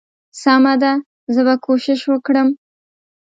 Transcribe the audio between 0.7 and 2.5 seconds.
ده زه به کوشش وکړم.